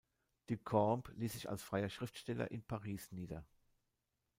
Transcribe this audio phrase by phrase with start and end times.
[0.47, 3.45] Du Camp ließ sich als freier Schriftsteller in Paris nieder.